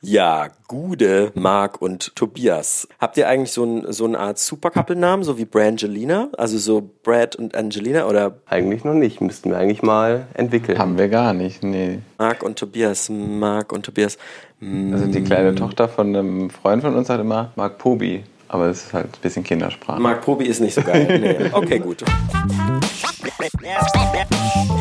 [0.00, 2.86] Ja, Gude, Marc und Tobias.
[3.00, 6.28] Habt ihr eigentlich so, ein, so eine Art Supercouple-Namen, so wie Brangelina?
[6.38, 8.36] Also so Brad und Angelina oder?
[8.46, 10.78] Eigentlich noch nicht, müssten wir eigentlich mal entwickeln.
[10.78, 11.98] Haben wir gar nicht, nee.
[12.16, 14.18] Marc und Tobias, Marc und Tobias.
[14.60, 18.22] Also die kleine Tochter von einem Freund von uns hat immer Marc Pobi.
[18.46, 20.00] Aber es ist halt ein bisschen Kindersprache.
[20.00, 21.18] Marc Pobi ist nicht so geil.
[21.20, 21.50] Nee.
[21.52, 22.04] Okay, gut.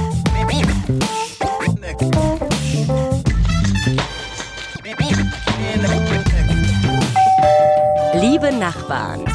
[8.22, 9.26] Liebe Nachbarn.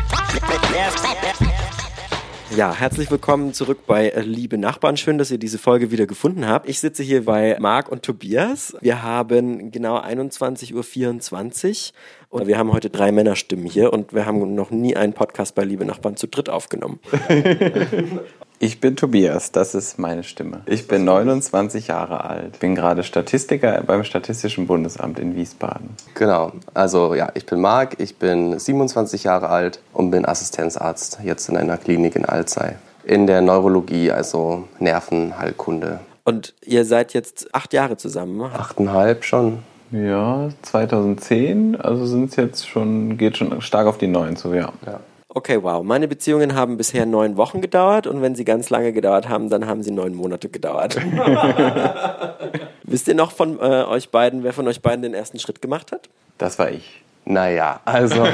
[2.57, 4.97] Ja, herzlich willkommen zurück bei Liebe Nachbarn.
[4.97, 6.69] Schön, dass ihr diese Folge wieder gefunden habt.
[6.69, 8.77] Ich sitze hier bei Marc und Tobias.
[8.81, 11.93] Wir haben genau 21.24
[12.31, 15.55] Uhr und wir haben heute drei Männerstimmen hier und wir haben noch nie einen Podcast
[15.55, 16.99] bei Liebe Nachbarn zu dritt aufgenommen.
[18.65, 20.61] Ich bin Tobias, das ist meine Stimme.
[20.66, 25.91] Ich bin 29 Jahre alt, bin gerade Statistiker beim Statistischen Bundesamt in Wiesbaden.
[26.15, 31.48] Genau, also ja, ich bin Marc, ich bin 27 Jahre alt und bin Assistenzarzt jetzt
[31.48, 32.75] in einer Klinik in Alzey.
[33.03, 35.98] In der Neurologie, also Nervenheilkunde.
[36.22, 38.42] Und ihr seid jetzt acht Jahre zusammen?
[38.42, 39.65] Achteinhalb schon.
[39.91, 44.72] Ja, 2010, also sind es jetzt schon, geht schon stark auf die neun zu, ja.
[44.87, 45.00] Ja.
[45.34, 45.83] Okay, wow.
[45.83, 49.66] Meine Beziehungen haben bisher neun Wochen gedauert und wenn sie ganz lange gedauert haben, dann
[49.66, 50.97] haben sie neun Monate gedauert.
[52.83, 55.91] Wisst ihr noch von äh, euch beiden, wer von euch beiden den ersten Schritt gemacht
[55.91, 56.10] hat?
[56.36, 57.03] Das war ich.
[57.25, 58.27] Naja, also,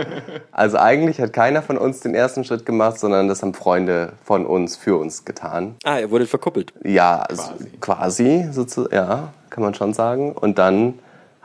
[0.52, 4.46] also eigentlich hat keiner von uns den ersten Schritt gemacht, sondern das haben Freunde von
[4.46, 5.74] uns für uns getan.
[5.84, 6.72] Ah, ihr wurdet verkuppelt.
[6.84, 7.42] Ja, also
[7.80, 10.32] quasi, sozusagen, ja, kann man schon sagen.
[10.32, 10.94] Und dann,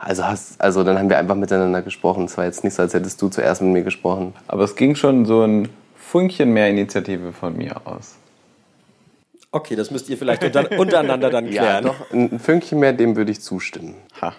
[0.04, 2.24] also, hast, also dann haben wir einfach miteinander gesprochen.
[2.24, 4.34] Es war jetzt nicht so, als hättest du zuerst mit mir gesprochen.
[4.48, 8.16] Aber es ging schon so ein Funkchen mehr Initiative von mir aus.
[9.54, 11.84] Okay, das müsst ihr vielleicht unter, untereinander dann Ja, klären.
[11.84, 13.94] doch, ein Fünkchen mehr, dem würde ich zustimmen.
[14.20, 14.32] Ha.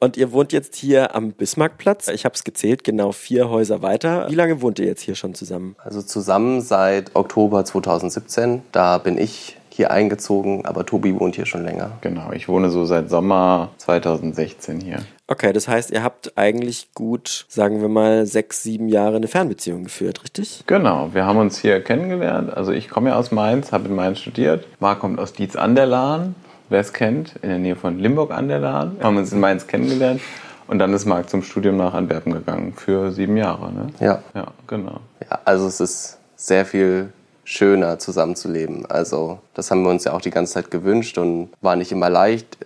[0.00, 2.08] Und ihr wohnt jetzt hier am Bismarckplatz.
[2.08, 4.26] Ich habe es gezählt, genau vier Häuser weiter.
[4.30, 5.76] Wie lange wohnt ihr jetzt hier schon zusammen?
[5.84, 8.62] Also zusammen seit Oktober 2017.
[8.72, 11.90] Da bin ich hier eingezogen, aber Tobi wohnt hier schon länger.
[12.00, 14.98] Genau, ich wohne so seit Sommer 2016 hier.
[15.26, 19.82] Okay, das heißt, ihr habt eigentlich gut, sagen wir mal, sechs, sieben Jahre eine Fernbeziehung
[19.82, 20.62] geführt, richtig?
[20.68, 22.56] Genau, wir haben uns hier kennengelernt.
[22.56, 24.64] Also ich komme ja aus Mainz, habe in Mainz studiert.
[24.78, 26.36] Marc kommt aus Dietz an der Lahn,
[26.68, 28.96] wer es kennt, in der Nähe von Limburg an der Lahn.
[29.02, 30.20] Haben uns in Mainz kennengelernt.
[30.68, 33.72] Und dann ist Marc zum Studium nach Antwerpen gegangen für sieben Jahre.
[33.72, 33.88] Ne?
[33.98, 34.22] Ja.
[34.34, 35.00] Ja, genau.
[35.28, 37.12] Ja, also es ist sehr viel
[37.44, 38.86] schöner zusammenzuleben.
[38.86, 42.10] Also das haben wir uns ja auch die ganze Zeit gewünscht und war nicht immer
[42.10, 42.58] leicht,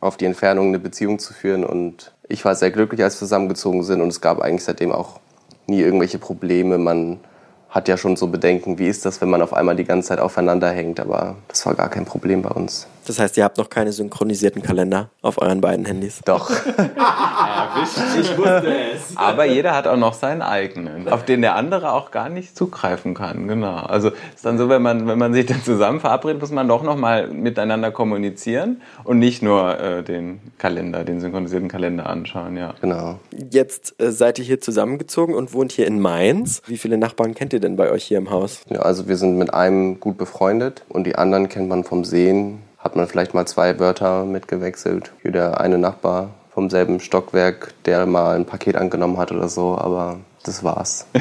[0.00, 1.64] auf die Entfernung eine Beziehung zu führen.
[1.64, 5.20] Und ich war sehr glücklich, als wir zusammengezogen sind und es gab eigentlich seitdem auch
[5.66, 6.78] nie irgendwelche Probleme.
[6.78, 7.20] Man
[7.70, 10.18] hat ja schon so Bedenken, wie ist das, wenn man auf einmal die ganze Zeit
[10.18, 12.86] aufeinander hängt, aber das war gar kein Problem bei uns.
[13.06, 16.20] Das heißt, ihr habt noch keine synchronisierten Kalender auf euren beiden Handys.
[16.24, 16.50] Doch.
[18.20, 19.16] Ich wusste es.
[19.16, 23.14] Aber jeder hat auch noch seinen eigenen, auf den der andere auch gar nicht zugreifen
[23.14, 23.48] kann.
[23.48, 23.76] Genau.
[23.76, 26.82] Also ist dann so, wenn man, wenn man sich dann zusammen verabredet, muss man doch
[26.82, 32.56] noch mal miteinander kommunizieren und nicht nur äh, den Kalender, den synchronisierten Kalender anschauen.
[32.56, 32.74] Ja.
[32.80, 33.18] Genau.
[33.50, 36.62] Jetzt äh, seid ihr hier zusammengezogen und wohnt hier in Mainz.
[36.66, 38.60] Wie viele Nachbarn kennt ihr denn bei euch hier im Haus?
[38.68, 42.62] Ja, also wir sind mit einem gut befreundet und die anderen kennt man vom Sehen.
[42.82, 45.12] Hat man vielleicht mal zwei Wörter mitgewechselt.
[45.22, 49.78] Hier der eine Nachbar vom selben Stockwerk, der mal ein Paket angenommen hat oder so,
[49.78, 51.06] aber das war's.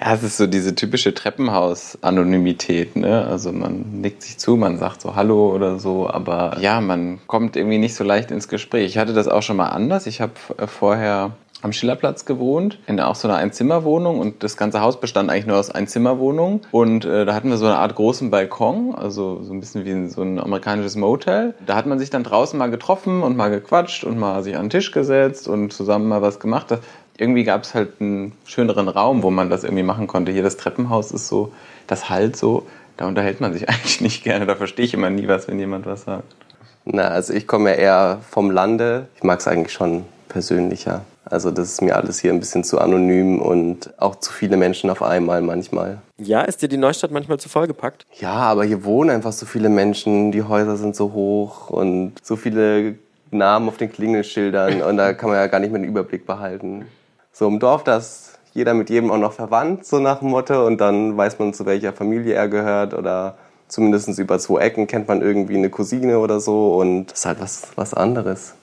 [0.00, 3.26] Ja, es ist so diese typische Treppenhaus-Anonymität, ne?
[3.26, 7.56] Also man nickt sich zu, man sagt so Hallo oder so, aber ja, man kommt
[7.56, 8.86] irgendwie nicht so leicht ins Gespräch.
[8.86, 10.06] Ich hatte das auch schon mal anders.
[10.06, 10.32] Ich habe
[10.66, 11.32] vorher
[11.62, 15.56] am Schillerplatz gewohnt, in auch so einer Einzimmerwohnung und das ganze Haus bestand eigentlich nur
[15.56, 19.60] aus Einzimmerwohnungen und äh, da hatten wir so eine Art großen Balkon, also so ein
[19.60, 21.54] bisschen wie so ein amerikanisches Motel.
[21.66, 24.64] Da hat man sich dann draußen mal getroffen und mal gequatscht und mal sich an
[24.64, 26.70] den Tisch gesetzt und zusammen mal was gemacht.
[26.70, 26.80] Das,
[27.18, 30.32] irgendwie gab es halt einen schöneren Raum, wo man das irgendwie machen konnte.
[30.32, 31.52] Hier das Treppenhaus ist so,
[31.88, 32.66] das halt so,
[32.96, 34.46] da unterhält man sich eigentlich nicht gerne.
[34.46, 36.36] Da verstehe ich immer nie was, wenn jemand was sagt.
[36.84, 39.08] Na, also ich komme ja eher vom Lande.
[39.16, 41.04] Ich mag es eigentlich schon persönlicher.
[41.30, 44.90] Also das ist mir alles hier ein bisschen zu anonym und auch zu viele Menschen
[44.90, 45.98] auf einmal manchmal.
[46.18, 48.06] Ja, ist dir die Neustadt manchmal zu vollgepackt?
[48.18, 52.36] Ja, aber hier wohnen einfach so viele Menschen, die Häuser sind so hoch und so
[52.36, 52.94] viele
[53.30, 56.86] Namen auf den Klingelschildern und da kann man ja gar nicht mehr den Überblick behalten.
[57.32, 60.66] So im Dorf, da ist jeder mit jedem auch noch verwandt, so nach dem Motto,
[60.66, 63.36] und dann weiß man, zu welcher Familie er gehört oder
[63.68, 67.40] zumindest über zwei Ecken kennt man irgendwie eine Cousine oder so und das ist halt
[67.40, 68.54] was, was anderes.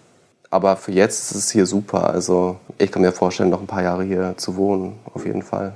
[0.50, 2.10] Aber für jetzt ist es hier super.
[2.10, 5.74] Also ich kann mir vorstellen, noch ein paar Jahre hier zu wohnen, auf jeden Fall.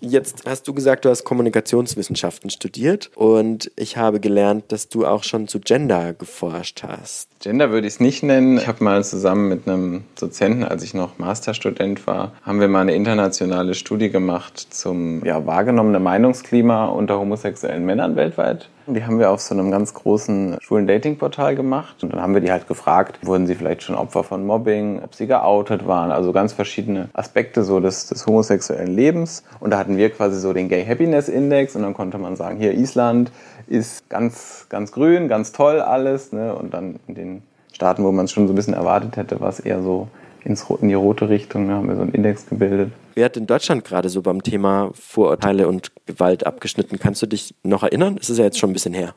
[0.00, 5.24] Jetzt hast du gesagt, du hast Kommunikationswissenschaften studiert und ich habe gelernt, dass du auch
[5.24, 7.28] schon zu Gender geforscht hast.
[7.40, 8.58] Gender würde ich es nicht nennen.
[8.58, 12.82] Ich habe mal zusammen mit einem Dozenten, als ich noch Masterstudent war, haben wir mal
[12.82, 18.68] eine internationale Studie gemacht zum ja, wahrgenommenen Meinungsklima unter homosexuellen Männern weltweit.
[18.86, 22.02] Die haben wir auf so einem ganz großen schwulen Dating-Portal gemacht.
[22.02, 25.14] Und dann haben wir die halt gefragt, wurden sie vielleicht schon Opfer von Mobbing, ob
[25.14, 29.44] sie geoutet waren, also ganz verschiedene Aspekte so des, des homosexuellen Lebens.
[29.60, 32.58] Und da hatten wir quasi so den Gay Happiness Index und dann konnte man sagen,
[32.58, 33.32] hier Island
[33.68, 36.30] ist ganz, ganz grün, ganz toll alles.
[36.30, 36.54] Ne?
[36.54, 37.42] Und dann in den
[37.72, 40.08] Staaten, wo man es schon so ein bisschen erwartet hätte, war es eher so
[40.44, 41.68] ins, in die rote Richtung.
[41.68, 42.92] Da haben wir so einen Index gebildet.
[43.14, 46.98] Wer hat in Deutschland gerade so beim Thema Vorurteile und Gewalt abgeschnitten?
[46.98, 48.18] Kannst du dich noch erinnern?
[48.20, 49.14] Es ist ja jetzt schon ein bisschen her.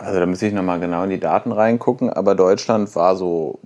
[0.00, 3.58] Also da müsste ich nochmal genau in die Daten reingucken, aber Deutschland war so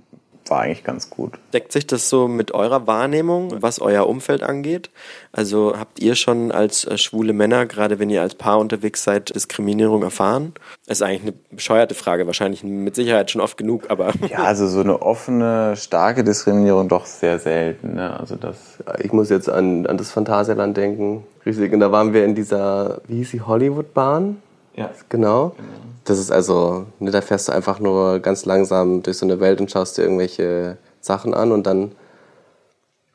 [0.53, 1.33] war eigentlich ganz gut.
[1.51, 4.91] Deckt sich das so mit eurer Wahrnehmung, was euer Umfeld angeht?
[5.31, 9.33] Also habt ihr schon als äh, schwule Männer, gerade wenn ihr als Paar unterwegs seid,
[9.33, 10.53] Diskriminierung erfahren?
[10.85, 14.11] Das ist eigentlich eine bescheuerte Frage, wahrscheinlich mit Sicherheit schon oft genug, aber.
[14.29, 17.95] Ja, also so eine offene, starke Diskriminierung doch sehr selten.
[17.95, 18.19] Ne?
[18.19, 18.55] Also das
[18.99, 21.23] ich muss jetzt an, an das Phantasialand denken.
[21.45, 24.41] Richtig, und da waren wir in dieser, wie hieß die, Hollywood-Bahn?
[24.75, 24.91] Ja.
[25.09, 25.49] Genau.
[25.49, 25.92] genau.
[26.05, 29.61] Das ist also, ne, da fährst du einfach nur ganz langsam durch so eine Welt
[29.61, 31.93] und schaust dir irgendwelche Sachen an und dann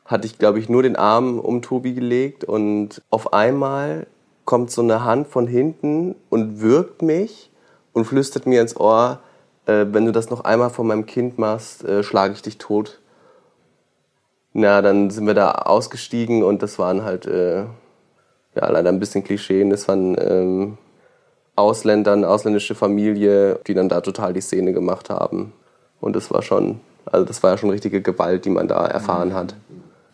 [0.05, 4.07] hatte ich, glaube ich, nur den Arm um Tobi gelegt und auf einmal
[4.43, 7.51] kommt so eine Hand von hinten und wirkt mich
[7.93, 9.19] und flüstert mir ins Ohr,
[9.67, 12.99] äh, wenn du das noch einmal vor meinem Kind machst, äh, schlage ich dich tot.
[14.53, 17.65] Na, dann sind wir da ausgestiegen und das waren halt, äh,
[18.55, 19.67] ja, leider ein bisschen Klischee.
[19.69, 20.77] Das waren ähm,
[21.59, 25.53] Ausländer, eine ausländische Familie, die dann da total die Szene gemacht haben.
[26.01, 29.33] Und das war schon, also das war ja schon richtige Gewalt, die man da erfahren
[29.33, 29.55] hat.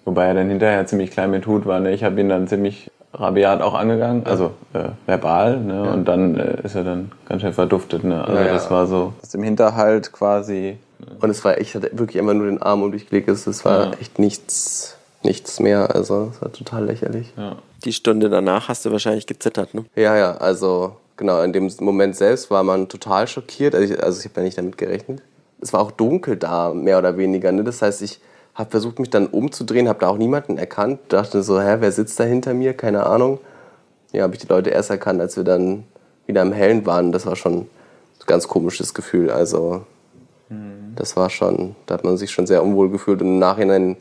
[0.03, 1.79] Wobei er dann hinterher ziemlich klein mit Hut war.
[1.79, 1.93] Ne?
[1.93, 5.59] Ich habe ihn dann ziemlich rabiat auch angegangen, also äh, verbal.
[5.59, 5.85] Ne?
[5.85, 5.93] Ja.
[5.93, 8.03] Und dann äh, ist er dann ganz schön verduftet.
[8.03, 8.23] Ne?
[8.23, 10.77] Also ja, das war so aus dem Hinterhalt quasi.
[11.21, 13.29] Und es war, ich hatte wirklich immer nur den Arm um dich gelegt.
[13.29, 15.93] Es war echt nichts, nichts mehr.
[15.95, 17.33] Also es war total lächerlich.
[17.83, 19.85] Die Stunde danach hast du wahrscheinlich gezittert, ne?
[19.95, 20.37] Ja, ja.
[20.37, 23.75] Also genau, in dem Moment selbst war man total schockiert.
[23.75, 25.21] Also ich, also ich habe ja nicht damit gerechnet.
[25.61, 27.51] Es war auch dunkel da, mehr oder weniger.
[27.51, 27.63] Ne?
[27.63, 28.19] Das heißt, ich
[28.53, 30.99] habe versucht, mich dann umzudrehen, habe da auch niemanden erkannt.
[31.09, 32.73] Dachte so, hä, wer sitzt da hinter mir?
[32.73, 33.39] Keine Ahnung.
[34.11, 35.83] Ja, habe ich die Leute erst erkannt, als wir dann
[36.25, 37.11] wieder im Hellen waren.
[37.11, 37.69] Das war schon ein
[38.25, 39.29] ganz komisches Gefühl.
[39.29, 39.83] Also,
[40.49, 40.93] mhm.
[40.95, 43.21] das war schon, da hat man sich schon sehr unwohl gefühlt.
[43.21, 43.97] Und im Nachhinein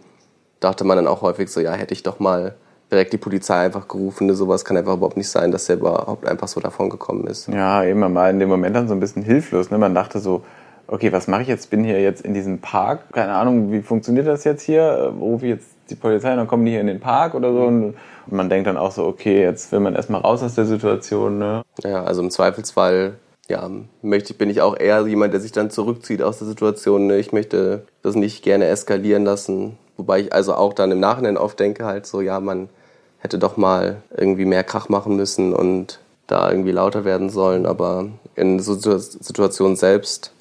[0.61, 2.55] dachte man dann auch häufig so, ja, hätte ich doch mal
[2.95, 4.27] direkt die Polizei einfach gerufen.
[4.27, 4.35] Ne?
[4.35, 7.49] Sowas kann einfach überhaupt nicht sein, dass der überhaupt einfach so davon gekommen ist.
[7.49, 9.71] Ja, eben mal in dem Moment dann so ein bisschen hilflos.
[9.71, 9.79] Ne?
[9.79, 10.43] Man dachte so,
[10.87, 11.71] okay, was mache ich jetzt?
[11.71, 13.13] Bin hier jetzt in diesem Park.
[13.13, 15.13] Keine Ahnung, wie funktioniert das jetzt hier?
[15.19, 17.63] Rufe ich jetzt die Polizei und dann kommen die hier in den Park oder so?
[17.63, 17.95] Und
[18.27, 21.39] man denkt dann auch so, okay, jetzt will man erstmal raus aus der Situation.
[21.39, 21.63] Ne?
[21.83, 23.15] Ja, also im Zweifelsfall
[23.49, 23.69] ja,
[24.01, 27.07] möchte, bin ich auch eher jemand, der sich dann zurückzieht aus der Situation.
[27.07, 27.19] Ne?
[27.19, 29.77] Ich möchte das nicht gerne eskalieren lassen.
[29.97, 32.69] Wobei ich also auch dann im Nachhinein oft denke halt so, ja, man
[33.25, 37.67] hätte doch mal irgendwie mehr Krach machen müssen und da irgendwie lauter werden sollen.
[37.67, 38.07] Aber
[38.37, 40.33] in so Situationen selbst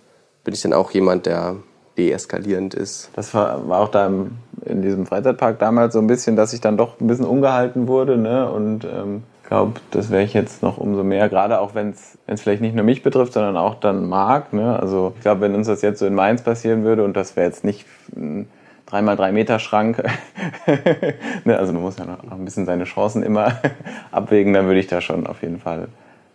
[0.44, 1.56] bin ich dann auch jemand, der
[1.98, 3.10] deeskalierend ist.
[3.16, 4.32] Das war, war auch da im,
[4.66, 8.18] in diesem Freizeitpark damals so ein bisschen, dass ich dann doch ein bisschen ungehalten wurde.
[8.18, 8.52] Ne?
[8.52, 12.62] Und ähm, glaube, das wäre ich jetzt noch umso mehr, gerade auch wenn es vielleicht
[12.62, 14.52] nicht nur mich betrifft, sondern auch dann Marc.
[14.52, 14.80] Ne?
[14.80, 17.48] Also ich glaube, wenn uns das jetzt so in Mainz passieren würde und das wäre
[17.48, 18.48] jetzt nicht ein
[18.94, 20.04] 3x3 Meter Schrank,
[21.46, 21.58] ne?
[21.58, 23.60] also man muss ja noch ein bisschen seine Chancen immer
[24.12, 25.88] abwägen, dann würde ich da schon auf jeden Fall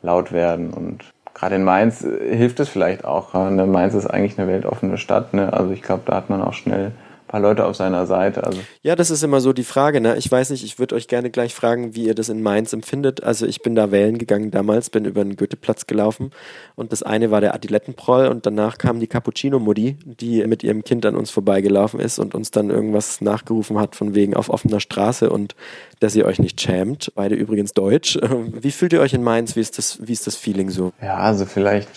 [0.02, 1.04] laut werden und
[1.34, 3.34] gerade in Mainz äh, hilft es vielleicht auch.
[3.34, 3.66] Ne?
[3.66, 5.34] Mainz ist eigentlich eine weltoffene Stadt.
[5.34, 5.52] Ne?
[5.52, 6.92] Also ich glaube, da hat man auch schnell
[7.28, 8.44] paar Leute auf seiner Seite.
[8.44, 8.60] Also.
[8.82, 10.00] Ja, das ist immer so die Frage.
[10.00, 10.16] Ne?
[10.16, 13.22] Ich weiß nicht, ich würde euch gerne gleich fragen, wie ihr das in Mainz empfindet.
[13.22, 16.32] Also ich bin da wählen gegangen damals, bin über den Goetheplatz gelaufen
[16.74, 21.06] und das eine war der Adilettenproll und danach kam die Cappuccino-Muddi, die mit ihrem Kind
[21.06, 25.30] an uns vorbeigelaufen ist und uns dann irgendwas nachgerufen hat von wegen auf offener Straße
[25.30, 25.54] und
[26.00, 27.12] dass ihr euch nicht schämt.
[27.14, 28.18] Beide übrigens deutsch.
[28.52, 29.54] Wie fühlt ihr euch in Mainz?
[29.56, 30.92] Wie ist das, wie ist das Feeling so?
[31.02, 31.88] Ja, also vielleicht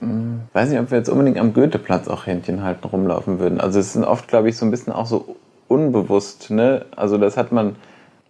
[0.00, 3.60] hm, weiß nicht, ob wir jetzt unbedingt am Goetheplatz auch Händchen halten rumlaufen würden.
[3.60, 5.36] Also es sind oft, glaube ich, so ein bisschen auch so
[5.68, 6.50] unbewusst.
[6.50, 6.86] Ne?
[6.96, 7.76] Also das hat man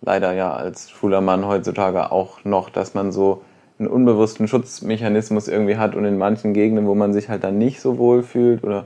[0.03, 3.43] leider ja als schwuler Mann heutzutage auch noch, dass man so
[3.79, 7.81] einen unbewussten Schutzmechanismus irgendwie hat und in manchen Gegenden, wo man sich halt dann nicht
[7.81, 8.85] so wohl fühlt oder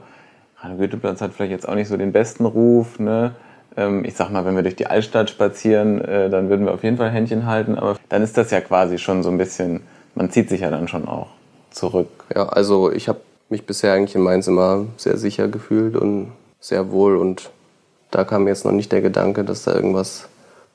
[0.78, 2.98] Goetheplatz hat vielleicht jetzt auch nicht so den besten Ruf.
[2.98, 3.32] Ne?
[3.76, 6.82] Ähm, ich sag mal, wenn wir durch die Altstadt spazieren, äh, dann würden wir auf
[6.84, 9.80] jeden Fall Händchen halten, aber dann ist das ja quasi schon so ein bisschen,
[10.14, 11.28] man zieht sich ja dann schon auch
[11.74, 12.08] zurück?
[12.34, 16.90] Ja, also ich habe mich bisher eigentlich in Mainz immer sehr sicher gefühlt und sehr
[16.90, 17.50] wohl und
[18.10, 20.28] da kam jetzt noch nicht der Gedanke, dass da irgendwas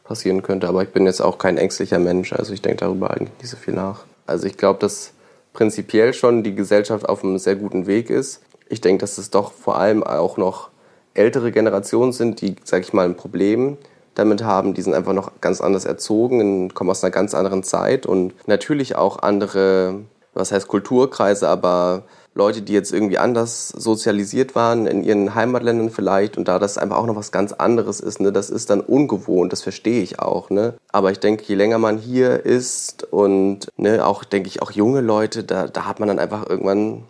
[0.03, 0.67] passieren könnte.
[0.67, 3.57] Aber ich bin jetzt auch kein ängstlicher Mensch, also ich denke darüber eigentlich nicht so
[3.57, 4.05] viel nach.
[4.27, 5.13] Also ich glaube, dass
[5.53, 8.41] prinzipiell schon die Gesellschaft auf einem sehr guten Weg ist.
[8.67, 10.69] Ich denke, dass es doch vor allem auch noch
[11.13, 13.77] ältere Generationen sind, die, sag ich mal, ein Problem
[14.15, 14.73] damit haben.
[14.73, 18.95] Die sind einfach noch ganz anders erzogen, kommen aus einer ganz anderen Zeit und natürlich
[18.95, 19.95] auch andere,
[20.39, 22.03] was heißt Kulturkreise, aber
[22.35, 26.97] Leute, die jetzt irgendwie anders sozialisiert waren in ihren Heimatländern vielleicht und da das einfach
[26.97, 30.49] auch noch was ganz anderes ist, ne, das ist dann ungewohnt, das verstehe ich auch,
[30.49, 30.75] ne.
[30.91, 35.01] Aber ich denke, je länger man hier ist und ne, auch, denke ich, auch junge
[35.01, 37.03] Leute, da, da hat man dann einfach irgendwann,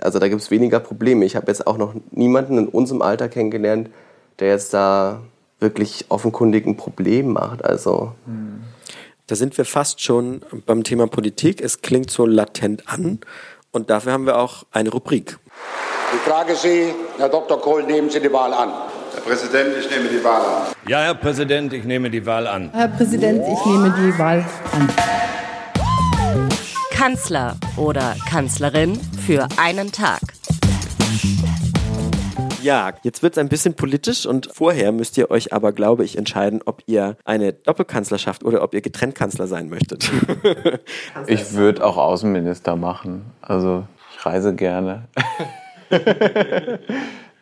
[0.00, 1.24] also da gibt es weniger Probleme.
[1.24, 3.90] Ich habe jetzt auch noch niemanden in unserem Alter kennengelernt,
[4.40, 5.20] der jetzt da
[5.60, 8.12] wirklich offenkundig ein Problem macht, also.
[9.28, 11.60] Da sind wir fast schon beim Thema Politik.
[11.60, 13.20] Es klingt so latent an.
[13.72, 15.38] Und dafür haben wir auch eine Rubrik.
[16.14, 17.60] Ich frage Sie, Herr Dr.
[17.60, 18.72] Kohl, nehmen Sie die Wahl an?
[19.12, 20.62] Herr Präsident, ich nehme die Wahl an.
[20.88, 22.70] Ja, Herr Präsident, ich nehme die Wahl an.
[22.72, 24.88] Herr Präsident, ich nehme die Wahl an.
[26.92, 30.37] Kanzler oder Kanzlerin für einen Tag.
[32.62, 36.18] Ja, jetzt wird es ein bisschen politisch und vorher müsst ihr euch aber, glaube ich,
[36.18, 40.10] entscheiden, ob ihr eine Doppelkanzlerschaft oder ob ihr getrennt Kanzler sein möchtet.
[41.26, 43.26] Ich würde auch Außenminister machen.
[43.42, 45.08] Also ich reise gerne.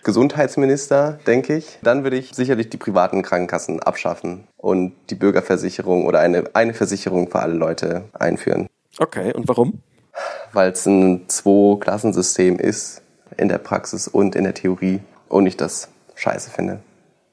[0.03, 1.79] Gesundheitsminister, denke ich.
[1.83, 7.29] Dann würde ich sicherlich die privaten Krankenkassen abschaffen und die Bürgerversicherung oder eine, eine Versicherung
[7.29, 8.69] für alle Leute einführen.
[8.99, 9.81] Okay, und warum?
[10.53, 13.03] Weil es ein Zwei-Klassensystem ist
[13.37, 16.81] in der Praxis und in der Theorie und ich das scheiße finde.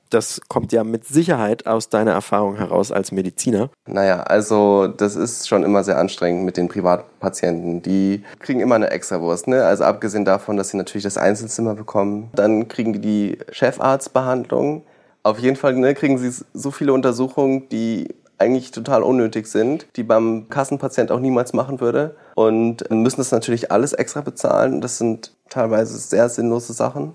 [0.10, 3.72] Das kommt ja mit Sicherheit aus deiner Erfahrung heraus als Mediziner.
[3.88, 7.82] Naja, also das ist schon immer sehr anstrengend mit den Privatpatienten.
[7.82, 9.66] Die kriegen immer eine Extrawurst, ne?
[9.66, 12.30] Also abgesehen davon, dass sie natürlich das Einzelzimmer bekommen.
[12.36, 14.84] Dann kriegen die die Chefarztbehandlung.
[15.24, 20.04] Auf jeden Fall ne, kriegen sie so viele Untersuchungen, die eigentlich total unnötig sind, die
[20.04, 22.16] beim Kassenpatient auch niemals machen würde.
[22.36, 24.82] Und müssen das natürlich alles extra bezahlen.
[24.82, 27.14] Das sind teilweise sehr sinnlose Sachen.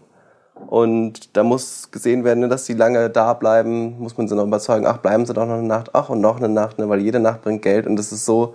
[0.67, 4.47] Und da muss gesehen werden, ne, dass die lange da bleiben, muss man sie noch
[4.47, 7.01] überzeugen, ach, bleiben sie doch noch eine Nacht, ach, und noch eine Nacht, ne, weil
[7.01, 8.55] jede Nacht bringt Geld und das ist so,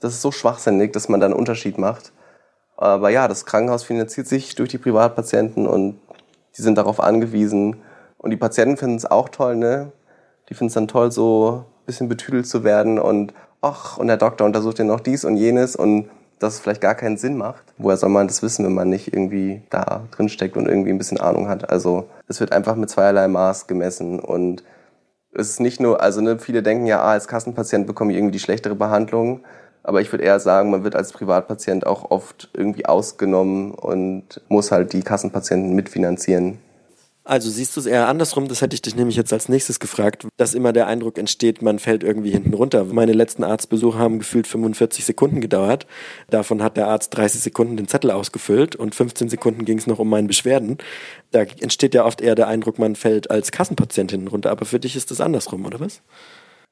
[0.00, 2.12] das ist so schwachsinnig, dass man da einen Unterschied macht.
[2.76, 6.00] Aber ja, das Krankenhaus finanziert sich durch die Privatpatienten und
[6.56, 7.76] die sind darauf angewiesen.
[8.18, 9.92] Und die Patienten finden es auch toll, ne?
[10.48, 14.16] Die finden es dann toll, so ein bisschen betüdelt zu werden und ach, und der
[14.16, 17.62] Doktor untersucht ja noch dies und jenes und dass es vielleicht gar keinen Sinn macht.
[17.78, 20.98] Woher soll man das wissen, wenn man nicht irgendwie da drin steckt und irgendwie ein
[20.98, 21.70] bisschen Ahnung hat?
[21.70, 24.62] Also es wird einfach mit zweierlei Maß gemessen und
[25.32, 28.32] es ist nicht nur, also ne, viele denken ja, ah, als Kassenpatient bekomme ich irgendwie
[28.32, 29.40] die schlechtere Behandlung.
[29.82, 34.72] Aber ich würde eher sagen, man wird als Privatpatient auch oft irgendwie ausgenommen und muss
[34.72, 36.58] halt die Kassenpatienten mitfinanzieren.
[37.26, 40.26] Also siehst du es eher andersrum, das hätte ich dich nämlich jetzt als nächstes gefragt,
[40.36, 42.84] dass immer der Eindruck entsteht, man fällt irgendwie hinten runter.
[42.84, 45.86] Meine letzten Arztbesuche haben gefühlt 45 Sekunden gedauert.
[46.28, 50.00] Davon hat der Arzt 30 Sekunden den Zettel ausgefüllt und 15 Sekunden ging es noch
[50.00, 50.76] um meine Beschwerden.
[51.30, 54.78] Da entsteht ja oft eher der Eindruck, man fällt als Kassenpatient hinten runter, aber für
[54.78, 56.02] dich ist das andersrum, oder was?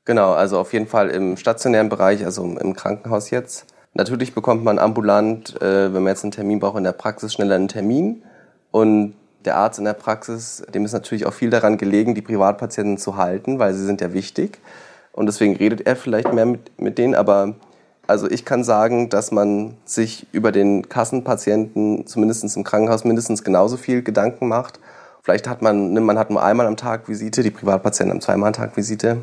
[0.04, 3.66] Genau, also auf jeden Fall im stationären Bereich, also im Krankenhaus jetzt.
[3.94, 7.54] Natürlich bekommt man ambulant, äh, wenn man jetzt einen Termin braucht, in der Praxis schneller
[7.54, 8.23] einen Termin.
[8.71, 9.14] Und
[9.46, 13.16] der Arzt in der Praxis, dem ist natürlich auch viel daran gelegen, die Privatpatienten zu
[13.16, 14.58] halten, weil sie sind ja wichtig.
[15.12, 17.14] Und deswegen redet er vielleicht mehr mit, mit denen.
[17.14, 17.54] Aber
[18.06, 23.76] also ich kann sagen, dass man sich über den Kassenpatienten, zumindest im Krankenhaus, mindestens genauso
[23.76, 24.80] viel Gedanken macht.
[25.22, 28.54] Vielleicht hat man, man hat nur einmal am Tag Visite, die Privatpatienten haben zweimal am
[28.54, 29.18] Tag Visite.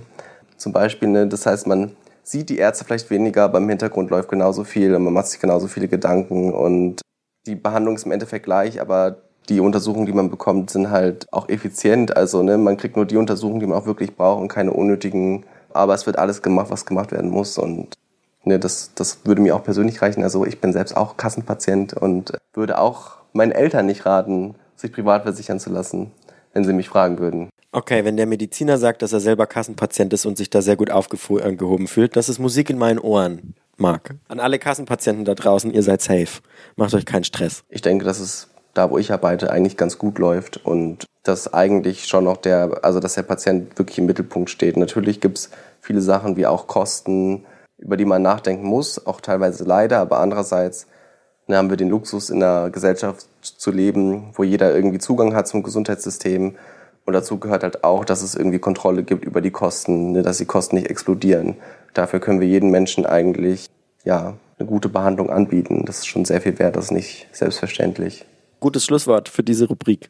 [0.55, 4.29] Zum Beispiel, ne, das heißt, man sieht die Ärzte vielleicht weniger, aber im Hintergrund läuft
[4.29, 7.01] genauso viel und man macht sich genauso viele Gedanken und
[7.47, 9.17] die Behandlung ist im Endeffekt gleich, aber
[9.49, 12.15] die Untersuchungen, die man bekommt, sind halt auch effizient.
[12.15, 15.45] Also ne, man kriegt nur die Untersuchungen, die man auch wirklich braucht und keine unnötigen.
[15.71, 17.57] Aber es wird alles gemacht, was gemacht werden muss.
[17.57, 17.95] Und
[18.43, 20.23] ne, das, das würde mir auch persönlich reichen.
[20.23, 25.23] Also ich bin selbst auch Kassenpatient und würde auch meinen Eltern nicht raten, sich privat
[25.23, 26.11] versichern zu lassen,
[26.53, 27.49] wenn sie mich fragen würden.
[27.71, 30.89] Okay, wenn der Mediziner sagt, dass er selber Kassenpatient ist und sich da sehr gut
[30.89, 34.15] aufgehoben fühlt, das ist Musik in meinen Ohren, Marc.
[34.27, 36.41] An alle Kassenpatienten da draußen, ihr seid safe.
[36.75, 37.63] Macht euch keinen Stress.
[37.69, 38.47] Ich denke, dass es
[38.79, 43.01] da, wo ich arbeite, eigentlich ganz gut läuft und dass eigentlich schon noch der, also
[43.01, 44.77] dass der Patient wirklich im Mittelpunkt steht.
[44.77, 45.49] Natürlich gibt's
[45.81, 47.45] viele Sachen wie auch Kosten,
[47.77, 50.87] über die man nachdenken muss, auch teilweise leider, aber andererseits
[51.47, 55.47] ne, haben wir den Luxus, in einer Gesellschaft zu leben, wo jeder irgendwie Zugang hat
[55.49, 56.55] zum Gesundheitssystem.
[57.05, 60.37] Und dazu gehört halt auch, dass es irgendwie Kontrolle gibt über die Kosten, ne, dass
[60.37, 61.57] die Kosten nicht explodieren.
[61.93, 63.69] Dafür können wir jedem Menschen eigentlich
[64.05, 65.83] ja, eine gute Behandlung anbieten.
[65.85, 68.25] Das ist schon sehr viel wert, das ist nicht selbstverständlich
[68.59, 70.09] gutes Schlusswort für diese Rubrik.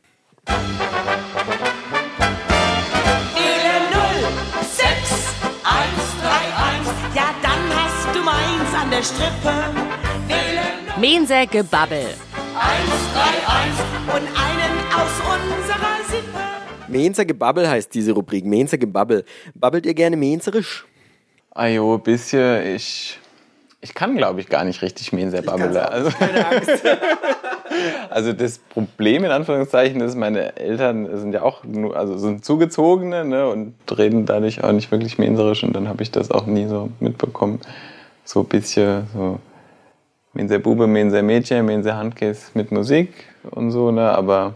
[9.00, 9.53] der Strippe.
[11.00, 12.06] Mense Gebabbel.
[12.56, 16.39] 131 und einen aus unserer Sippe.
[16.88, 18.46] Menser Gebabbel heißt diese Rubrik.
[18.46, 19.24] Menser Gebabbel.
[19.53, 20.86] Babbelt ihr gerne menzerisch?
[21.51, 22.75] Ajo, ah, bisschen.
[22.75, 23.19] Ich
[23.82, 25.76] ich kann glaube ich gar nicht richtig Menser babbeln.
[25.76, 26.10] Also,
[28.10, 33.24] also das Problem in Anführungszeichen ist, meine Eltern sind ja auch nur, also sind Zugezogene
[33.24, 36.68] ne, und reden dadurch auch nicht wirklich Menserisch und dann habe ich das auch nie
[36.68, 37.60] so mitbekommen.
[38.26, 39.40] So ein bisschen so
[40.34, 43.14] Menser Bube, Menser Mädchen, Menser Handkäse mit Musik
[43.50, 44.56] und so, ne, aber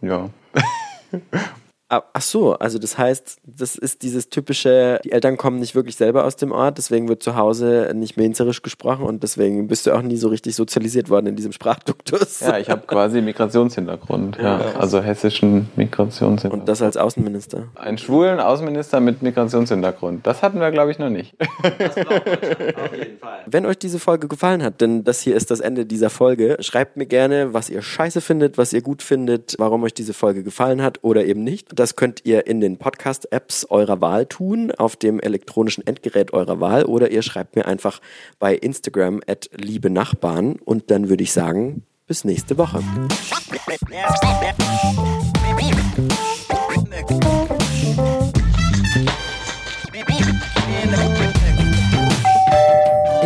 [0.00, 0.30] ja.
[1.88, 5.94] Ah, Ach so, also das heißt, das ist dieses typische, die Eltern kommen nicht wirklich
[5.94, 9.92] selber aus dem Ort, deswegen wird zu Hause nicht menzerisch gesprochen und deswegen bist du
[9.92, 12.40] auch nie so richtig sozialisiert worden in diesem Sprachduktus.
[12.40, 16.62] Ja, ich habe quasi Migrationshintergrund, ja, also hessischen Migrationshintergrund.
[16.62, 17.68] Und das als Außenminister.
[17.76, 20.26] Einen schwulen Außenminister mit Migrationshintergrund.
[20.26, 21.36] Das hatten wir, glaube ich, noch nicht.
[23.46, 26.96] Wenn euch diese Folge gefallen hat, denn das hier ist das Ende dieser Folge, schreibt
[26.96, 30.82] mir gerne, was ihr scheiße findet, was ihr gut findet, warum euch diese Folge gefallen
[30.82, 31.75] hat oder eben nicht.
[31.76, 36.86] Das könnt ihr in den Podcast-Apps eurer Wahl tun, auf dem elektronischen Endgerät eurer Wahl
[36.86, 38.00] oder ihr schreibt mir einfach
[38.38, 42.82] bei Instagram at liebe Nachbarn und dann würde ich sagen, bis nächste Woche.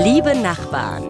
[0.02, 1.06] Liebe Nachbarn.